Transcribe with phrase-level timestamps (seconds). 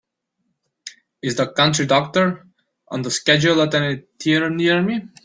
[1.21, 2.47] Is The Country Doctor
[2.87, 5.03] on the schedule at any theater near me?